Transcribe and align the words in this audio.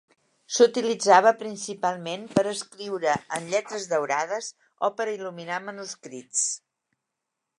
S'utilitzava 0.57 1.33
principalment 1.41 2.23
per 2.37 2.45
escriure 2.53 3.13
en 3.39 3.45
lletres 3.51 3.87
daurades 3.93 4.49
o 4.87 4.91
per 5.01 5.07
il·luminar 5.13 5.63
manuscrits. 5.69 6.45